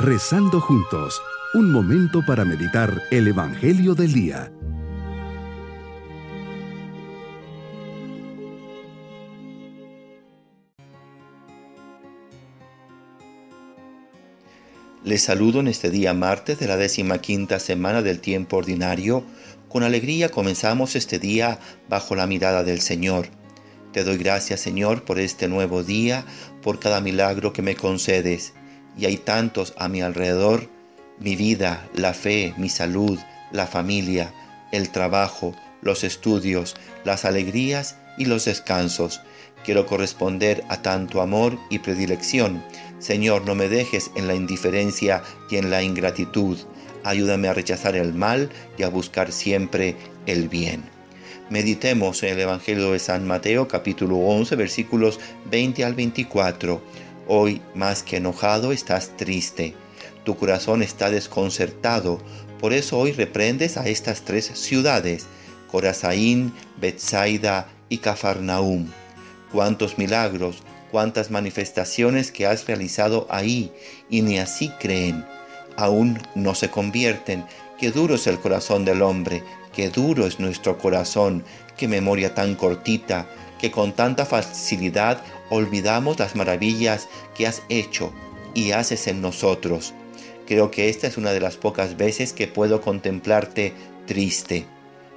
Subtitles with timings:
[0.00, 1.20] Rezando juntos,
[1.54, 4.52] un momento para meditar el Evangelio del Día.
[15.02, 19.24] Les saludo en este día martes de la décima quinta semana del tiempo ordinario.
[19.68, 21.58] Con alegría comenzamos este día
[21.88, 23.26] bajo la mirada del Señor.
[23.92, 26.24] Te doy gracias Señor por este nuevo día,
[26.62, 28.52] por cada milagro que me concedes
[28.98, 30.68] y hay tantos a mi alrededor,
[31.18, 33.18] mi vida, la fe, mi salud,
[33.52, 34.32] la familia,
[34.72, 39.20] el trabajo, los estudios, las alegrías y los descansos.
[39.64, 42.62] Quiero corresponder a tanto amor y predilección.
[42.98, 46.58] Señor, no me dejes en la indiferencia y en la ingratitud.
[47.04, 49.96] Ayúdame a rechazar el mal y a buscar siempre
[50.26, 50.82] el bien.
[51.50, 55.18] Meditemos en el Evangelio de San Mateo capítulo 11 versículos
[55.50, 56.82] 20 al 24.
[57.30, 59.74] Hoy más que enojado estás triste,
[60.24, 62.18] tu corazón está desconcertado,
[62.58, 65.26] por eso hoy reprendes a estas tres ciudades,
[65.70, 68.86] Corazaín, Betsaida y Cafarnaum.
[69.52, 73.72] Cuántos milagros, cuántas manifestaciones que has realizado ahí,
[74.08, 75.26] y ni así creen.
[75.76, 77.44] Aún no se convierten.
[77.78, 81.44] Qué duro es el corazón del hombre, qué duro es nuestro corazón,
[81.76, 83.26] qué memoria tan cortita,
[83.58, 88.12] que con tanta facilidad olvidamos las maravillas que has hecho
[88.54, 89.94] y haces en nosotros.
[90.46, 93.74] Creo que esta es una de las pocas veces que puedo contemplarte
[94.06, 94.64] triste.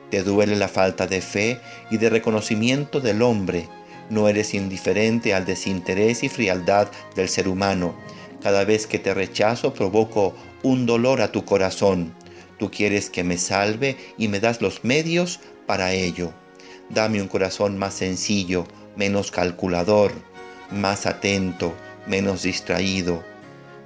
[0.10, 3.70] Te duele la falta de fe y de reconocimiento del hombre.
[4.10, 7.96] No eres indiferente al desinterés y frialdad del ser humano.
[8.42, 12.14] Cada vez que te rechazo provoco un dolor a tu corazón.
[12.60, 16.34] Tú quieres que me salve y me das los medios para ello.
[16.94, 20.12] Dame un corazón más sencillo, menos calculador,
[20.72, 21.74] más atento,
[22.06, 23.24] menos distraído,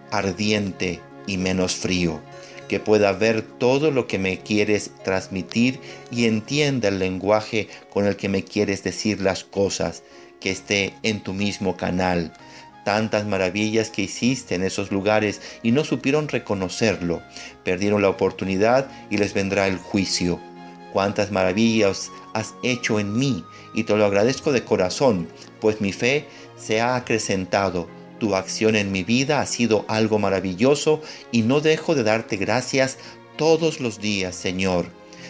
[0.10, 2.20] ardiente y menos frío,
[2.68, 8.16] que pueda ver todo lo que me quieres transmitir y entienda el lenguaje con el
[8.16, 10.02] que me quieres decir las cosas,
[10.40, 12.34] que esté en tu mismo canal.
[12.86, 17.22] Tantas maravillas que hiciste en esos lugares y no supieron reconocerlo,
[17.64, 20.40] perdieron la oportunidad y les vendrá el juicio
[20.96, 25.28] cuántas maravillas has hecho en mí y te lo agradezco de corazón,
[25.60, 26.26] pues mi fe
[26.56, 27.90] se ha acrecentado.
[28.18, 31.02] Tu acción en mi vida ha sido algo maravilloso
[31.34, 32.98] y no dejo de darte gracias
[33.36, 34.86] todos los días, Señor.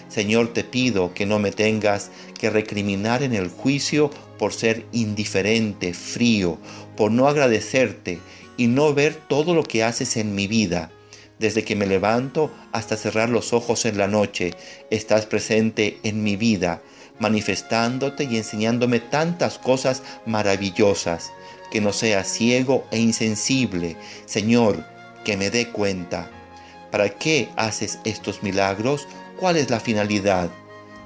[0.08, 5.96] Señor, te pido que no me tengas que recriminar en el juicio por ser indiferente,
[5.96, 6.60] frío,
[6.96, 8.20] por no agradecerte
[8.56, 10.92] y no ver todo lo que haces en mi vida.
[11.40, 14.54] Desde que me levanto hasta cerrar los ojos en la noche,
[14.90, 16.82] estás presente en mi vida,
[17.20, 21.32] manifestándote y enseñándome tantas cosas maravillosas,
[21.72, 23.98] que no sea ciego e insensible.
[24.26, 24.86] Señor,
[25.26, 26.30] que me dé cuenta.
[26.92, 29.08] ¿Para qué haces estos milagros?
[29.38, 30.50] ¿Cuál es la finalidad?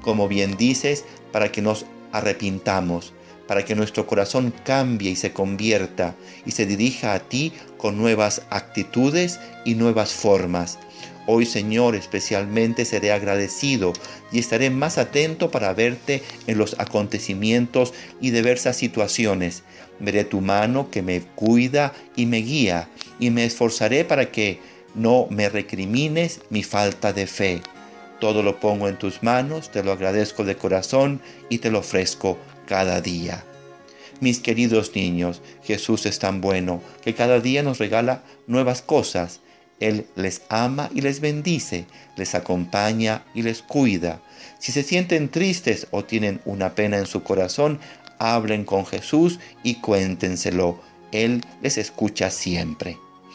[0.02, 3.14] Como bien dices, para que nos arrepintamos,
[3.50, 6.16] para que nuestro corazón cambie y se convierta
[6.46, 10.78] y se dirija a ti con nuevas actitudes y nuevas formas.
[11.26, 13.94] Hoy, Señor, especialmente seré agradecido
[14.32, 19.64] y estaré más atento para verte en los acontecimientos y diversas situaciones.
[20.00, 22.88] Veré tu mano que me cuida y me guía
[23.20, 24.60] y me esforzaré para que
[24.94, 27.62] no me recrimines mi falta de fe.
[28.20, 32.38] Todo lo pongo en tus manos, te lo agradezco de corazón y te lo ofrezco
[32.68, 33.44] cada día.
[34.20, 39.40] Mis queridos niños, Jesús es tan bueno que cada día nos regala nuevas cosas.
[39.80, 41.86] Él les ama y les bendice,
[42.18, 44.22] les acompaña y les cuida.
[44.60, 47.80] Si se sienten tristes o tienen una pena en su corazón,
[48.18, 50.82] hablen con Jesús y cuéntenselo.
[51.14, 52.98] Él les escucha siempre.